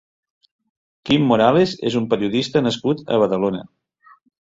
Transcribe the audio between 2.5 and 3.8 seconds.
nascut a Badalona.